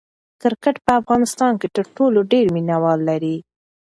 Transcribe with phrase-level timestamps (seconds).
[0.41, 3.37] کرکټ په افغانستان کې تر ټولو ډېر مینه وال لري.